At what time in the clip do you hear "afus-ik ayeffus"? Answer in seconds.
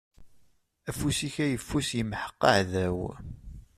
0.89-1.89